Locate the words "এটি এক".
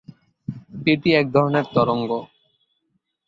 0.87-1.27